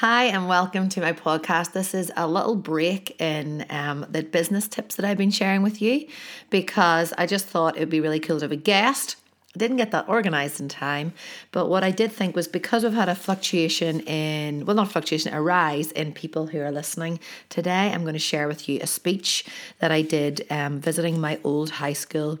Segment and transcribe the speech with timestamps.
[0.00, 1.72] Hi, and welcome to my podcast.
[1.72, 5.82] This is a little break in um, the business tips that I've been sharing with
[5.82, 6.06] you
[6.48, 9.16] because I just thought it would be really cool to have a guest.
[9.54, 11.12] I didn't get that organized in time,
[11.52, 15.34] but what I did think was because we've had a fluctuation in, well, not fluctuation,
[15.34, 17.20] a rise in people who are listening,
[17.50, 19.44] today I'm going to share with you a speech
[19.80, 22.38] that I did um, visiting my old high school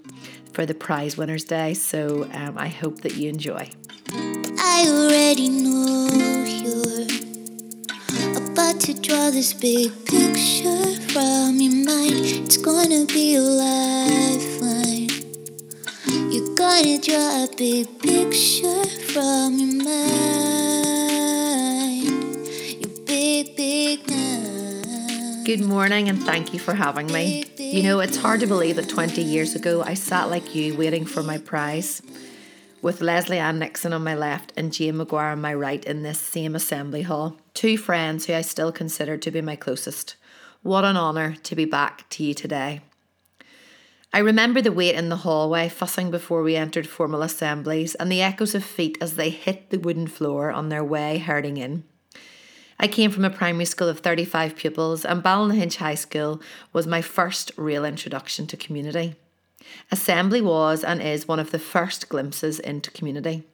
[0.54, 1.74] for the Prize Winners Day.
[1.74, 3.68] So um, I hope that you enjoy.
[4.14, 5.69] I already know
[8.94, 12.26] to draw this big picture from your mind.
[12.44, 15.08] It's gonna be a lifeline.
[16.32, 20.08] You're gonna draw a big picture from your mind.
[22.80, 25.46] Your big, big mind.
[25.46, 27.44] Good morning, and thank you for having me.
[27.58, 31.04] You know, it's hard to believe that 20 years ago I sat like you waiting
[31.04, 32.02] for my prize
[32.82, 36.18] with Leslie Ann Nixon on my left and Jane McGuire on my right in this
[36.18, 37.36] same assembly hall.
[37.60, 40.16] Two friends who I still consider to be my closest.
[40.62, 42.80] What an honour to be back to you today.
[44.14, 48.22] I remember the wait in the hallway, fussing before we entered formal assemblies, and the
[48.22, 51.84] echoes of feet as they hit the wooden floor on their way herding in.
[52.78, 56.40] I came from a primary school of 35 pupils, and Ballynahinch High School
[56.72, 59.16] was my first real introduction to community.
[59.92, 63.44] Assembly was and is one of the first glimpses into community.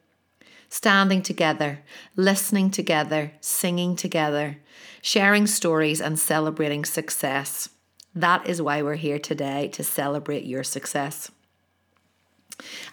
[0.69, 1.79] Standing together,
[2.15, 4.57] listening together, singing together,
[5.01, 7.69] sharing stories, and celebrating success.
[8.13, 11.31] That is why we're here today to celebrate your success.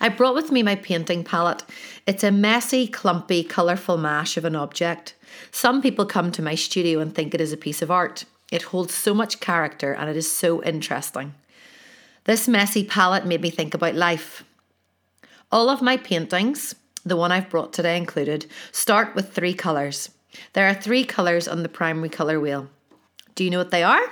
[0.00, 1.64] I brought with me my painting palette.
[2.06, 5.14] It's a messy, clumpy, colourful mash of an object.
[5.50, 8.25] Some people come to my studio and think it is a piece of art.
[8.53, 11.34] It holds so much character and it is so interesting.
[12.25, 14.44] This messy palette made me think about life.
[15.50, 20.10] All of my paintings, the one I've brought today included, start with three colours.
[20.55, 22.69] There are three colours on the primary colour wheel.
[23.34, 24.02] Do you know what they are?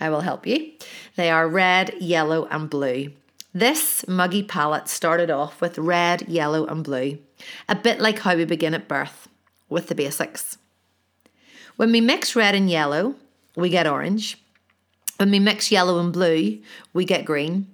[0.00, 0.72] I will help you.
[1.16, 3.12] They are red, yellow, and blue.
[3.54, 7.18] This muggy palette started off with red, yellow, and blue,
[7.68, 9.28] a bit like how we begin at birth,
[9.68, 10.58] with the basics.
[11.76, 13.14] When we mix red and yellow,
[13.54, 14.38] we get orange.
[15.18, 16.60] When we mix yellow and blue,
[16.92, 17.66] we get green.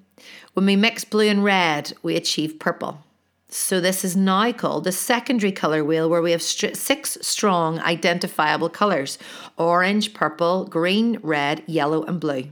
[0.54, 3.04] When we mix blue and red, we achieve purple.
[3.50, 7.78] So, this is now called the secondary colour wheel, where we have st- six strong
[7.78, 9.18] identifiable colours
[9.56, 12.44] orange, purple, green, red, yellow, and blue.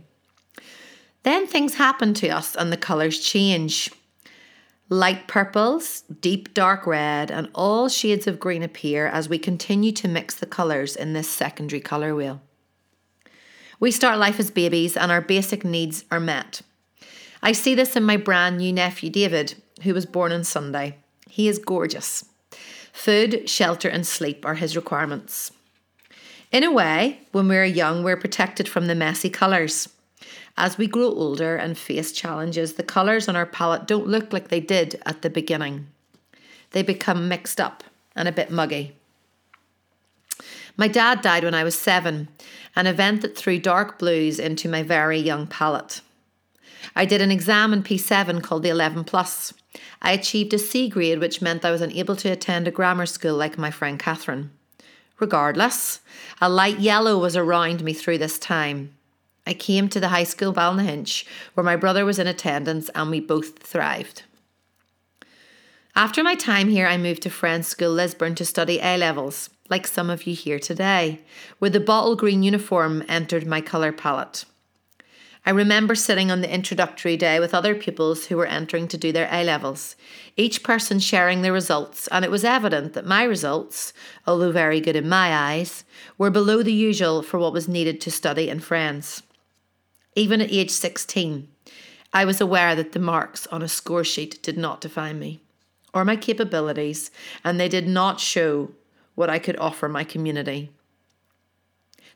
[1.22, 3.90] Then things happen to us and the colours change.
[4.88, 10.08] Light purples, deep dark red, and all shades of green appear as we continue to
[10.08, 12.40] mix the colours in this secondary colour wheel.
[13.80, 16.62] We start life as babies and our basic needs are met.
[17.42, 20.96] I see this in my brand new nephew David, who was born on Sunday.
[21.28, 22.24] He is gorgeous.
[22.92, 25.52] Food, shelter, and sleep are his requirements.
[26.52, 29.88] In a way, when we're young, we're protected from the messy colours.
[30.56, 34.48] As we grow older and face challenges, the colours on our palette don't look like
[34.48, 35.88] they did at the beginning.
[36.70, 38.96] They become mixed up and a bit muggy.
[40.78, 42.28] My dad died when I was seven,
[42.74, 46.00] an event that threw dark blues into my very young palette.
[46.98, 49.52] I did an exam in P7 called the 11 Plus.
[50.00, 53.36] I achieved a C grade, which meant I was unable to attend a grammar school
[53.36, 54.50] like my friend Catherine.
[55.20, 56.00] Regardless,
[56.40, 58.94] a light yellow was around me through this time.
[59.46, 63.20] I came to the high school Ballynahinch, where my brother was in attendance, and we
[63.20, 64.22] both thrived.
[65.94, 69.86] After my time here, I moved to Friends School Lisburn to study A levels, like
[69.86, 71.20] some of you here today,
[71.58, 74.46] where the bottle green uniform entered my colour palette.
[75.48, 79.12] I remember sitting on the introductory day with other pupils who were entering to do
[79.12, 79.94] their A levels,
[80.36, 83.92] each person sharing their results, and it was evident that my results,
[84.26, 85.84] although very good in my eyes,
[86.18, 89.22] were below the usual for what was needed to study in Friends.
[90.16, 91.46] Even at age 16,
[92.12, 95.42] I was aware that the marks on a score sheet did not define me
[95.94, 97.12] or my capabilities,
[97.44, 98.72] and they did not show
[99.14, 100.70] what I could offer my community.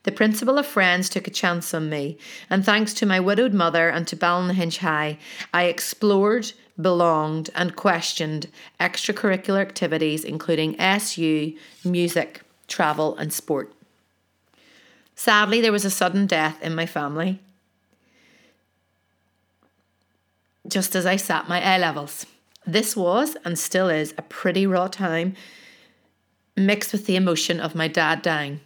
[0.03, 2.17] The principal of Friends took a chance on me,
[2.49, 5.19] and thanks to my widowed mother and to Ballynahinch High,
[5.53, 8.47] I explored, belonged, and questioned
[8.79, 11.53] extracurricular activities including SU,
[11.85, 13.73] music, travel, and sport.
[15.15, 17.39] Sadly, there was a sudden death in my family
[20.67, 22.25] just as I sat my A levels.
[22.65, 25.35] This was and still is a pretty raw time,
[26.55, 28.61] mixed with the emotion of my dad dying.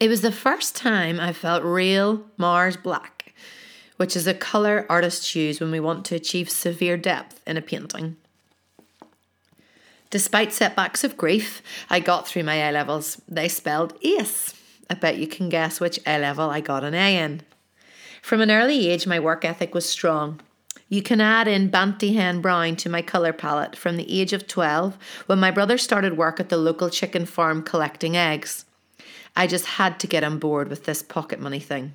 [0.00, 3.32] It was the first time I felt real Mars black,
[3.96, 7.62] which is a colour artists use when we want to achieve severe depth in a
[7.62, 8.16] painting.
[10.10, 13.20] Despite setbacks of grief, I got through my A levels.
[13.28, 14.54] They spelled ACE.
[14.90, 17.42] I bet you can guess which A level I got an A in.
[18.20, 20.40] From an early age, my work ethic was strong.
[20.88, 24.46] You can add in Banty Hen Brown to my colour palette from the age of
[24.46, 28.64] 12 when my brother started work at the local chicken farm collecting eggs.
[29.36, 31.92] I just had to get on board with this pocket money thing.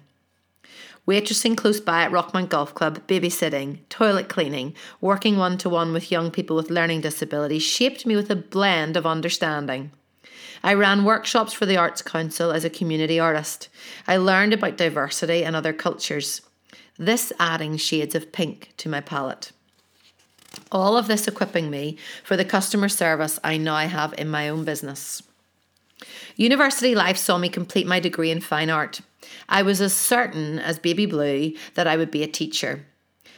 [1.08, 6.12] Waitressing close by at Rockmount Golf Club, babysitting, toilet cleaning, working one to one with
[6.12, 9.92] young people with learning disabilities shaped me with a blend of understanding.
[10.64, 13.70] I ran workshops for the Arts Council as a community artist.
[14.08, 16.42] I learned about diversity and other cultures,
[16.98, 19.52] this adding shades of pink to my palette.
[20.72, 24.66] All of this equipping me for the customer service I now have in my own
[24.66, 25.24] business.
[26.36, 29.02] University life saw me complete my degree in fine art.
[29.48, 32.86] I was as certain as baby blue that I would be a teacher.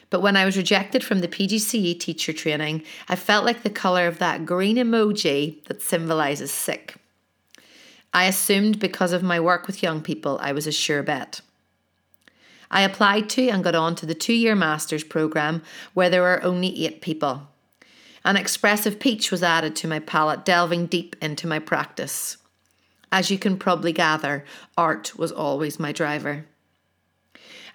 [0.10, 4.08] But when I was rejected from the PGCE teacher training, I felt like the colour
[4.08, 6.96] of that green emoji that symbolises sick.
[8.14, 11.40] I assumed because of my work with young people, I was a sure bet.
[12.70, 15.62] I applied to and got on to the two year master's programme
[15.94, 17.48] where there were only eight people.
[18.24, 22.38] An expressive peach was added to my palette, delving deep into my practice.
[23.12, 24.46] As you can probably gather,
[24.78, 26.46] art was always my driver.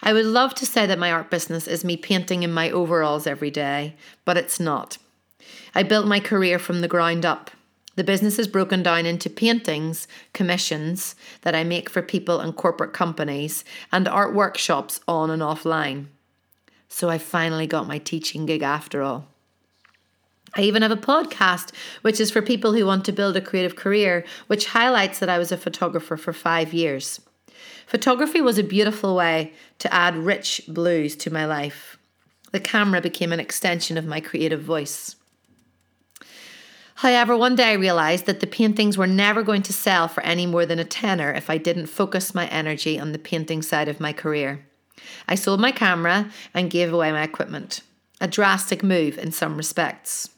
[0.01, 3.27] I would love to say that my art business is me painting in my overalls
[3.27, 3.95] every day,
[4.25, 4.97] but it's not.
[5.75, 7.51] I built my career from the ground up.
[7.95, 12.93] The business is broken down into paintings, commissions that I make for people and corporate
[12.93, 16.05] companies, and art workshops on and offline.
[16.89, 19.27] So I finally got my teaching gig after all.
[20.57, 21.71] I even have a podcast,
[22.01, 25.37] which is for people who want to build a creative career, which highlights that I
[25.37, 27.21] was a photographer for five years.
[27.85, 31.97] Photography was a beautiful way to add rich blues to my life.
[32.51, 35.15] The camera became an extension of my creative voice.
[36.95, 40.47] However, one day I realised that the paintings were never going to sell for any
[40.47, 43.99] more than a tenner if I didn't focus my energy on the painting side of
[43.99, 44.65] my career.
[45.27, 47.81] I sold my camera and gave away my equipment.
[48.19, 50.29] A drastic move in some respects.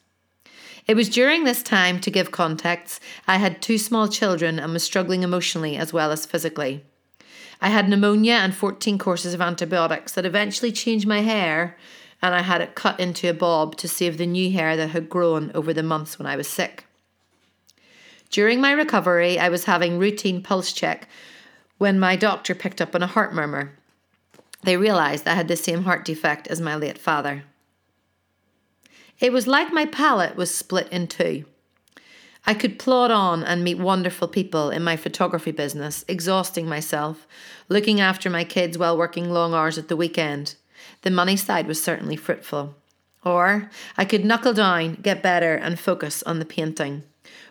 [0.88, 4.84] It was during this time, to give context, I had two small children and was
[4.84, 6.84] struggling emotionally as well as physically.
[7.62, 11.78] I had pneumonia and 14 courses of antibiotics that eventually changed my hair,
[12.22, 15.10] and I had it cut into a bob to save the new hair that had
[15.10, 16.86] grown over the months when I was sick.
[18.30, 21.08] During my recovery, I was having routine pulse check
[21.78, 23.72] when my doctor picked up on a heart murmur.
[24.64, 27.44] They realised I had the same heart defect as my late father.
[29.20, 31.46] It was like my palette was split in two.
[32.46, 37.28] I could plod on and meet wonderful people in my photography business, exhausting myself,
[37.68, 40.56] looking after my kids while working long hours at the weekend.
[41.02, 42.76] The money side was certainly fruitful.
[43.26, 47.04] Or I could knuckle down, get better, and focus on the painting,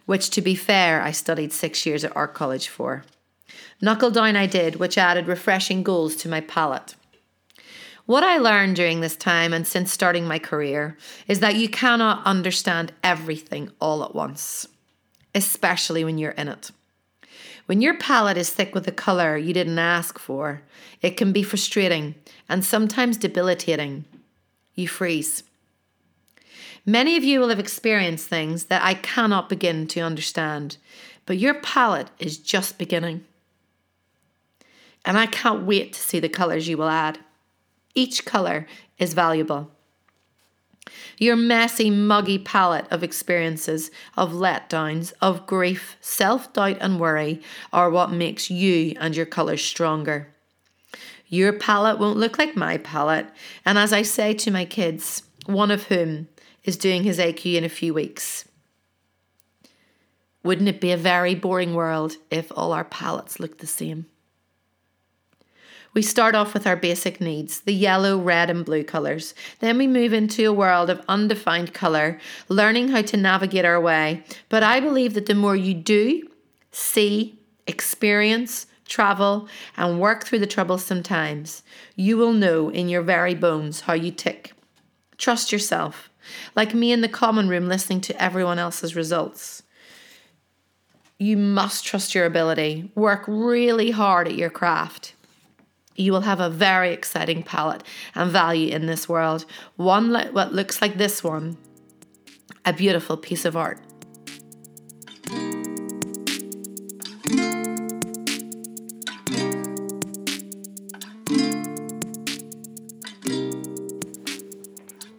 [0.06, 3.04] which, to be fair, I studied six years at art college for.
[3.80, 6.94] Knuckle down I did, which added refreshing goals to my palette.
[8.08, 10.96] What I learned during this time and since starting my career
[11.26, 14.66] is that you cannot understand everything all at once,
[15.34, 16.70] especially when you're in it.
[17.66, 20.62] When your palette is thick with a colour you didn't ask for,
[21.02, 22.14] it can be frustrating
[22.48, 24.06] and sometimes debilitating.
[24.74, 25.42] You freeze.
[26.86, 30.78] Many of you will have experienced things that I cannot begin to understand,
[31.26, 33.26] but your palette is just beginning.
[35.04, 37.18] And I can't wait to see the colours you will add.
[37.98, 39.72] Each colour is valuable.
[41.18, 47.90] Your messy, muggy palette of experiences, of letdowns, of grief, self doubt, and worry are
[47.90, 50.32] what makes you and your colours stronger.
[51.26, 53.26] Your palette won't look like my palette,
[53.64, 56.28] and as I say to my kids, one of whom
[56.62, 58.44] is doing his AQ in a few weeks.
[60.44, 64.06] Wouldn't it be a very boring world if all our palettes looked the same?
[65.98, 69.34] We start off with our basic needs, the yellow, red, and blue colours.
[69.58, 74.22] Then we move into a world of undefined colour, learning how to navigate our way.
[74.48, 76.22] But I believe that the more you do,
[76.70, 77.36] see,
[77.66, 81.64] experience, travel, and work through the troublesome times,
[81.96, 84.52] you will know in your very bones how you tick.
[85.16, 86.10] Trust yourself,
[86.54, 89.64] like me in the common room listening to everyone else's results.
[91.18, 92.92] You must trust your ability.
[92.94, 95.14] Work really hard at your craft
[95.98, 97.82] you will have a very exciting palette
[98.14, 99.44] and value in this world.
[99.76, 101.56] One like what looks like this one,
[102.64, 103.80] a beautiful piece of art.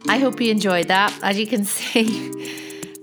[0.08, 1.14] I hope you enjoyed that.
[1.22, 2.32] As you can see,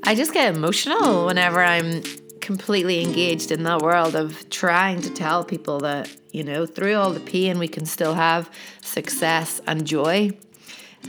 [0.02, 2.02] I just get emotional whenever I'm
[2.46, 7.10] completely engaged in that world of trying to tell people that, you know, through all
[7.10, 8.48] the pain, we can still have
[8.82, 10.30] success and joy.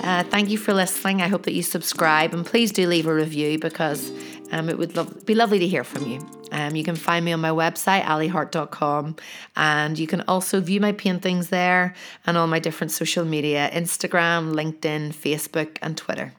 [0.01, 1.21] Uh, thank you for listening.
[1.21, 4.11] I hope that you subscribe and please do leave a review because
[4.51, 6.27] um, it would be lovely to hear from you.
[6.51, 9.15] Um, you can find me on my website, alihart.com,
[9.55, 11.93] and you can also view my paintings there
[12.25, 16.33] and all my different social media Instagram, LinkedIn, Facebook, and Twitter.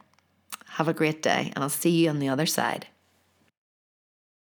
[0.71, 2.89] Have a great day, and I'll see you on the other side.